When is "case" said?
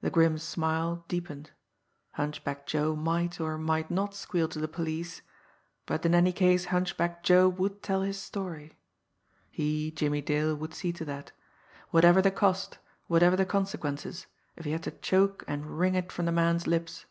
6.32-6.64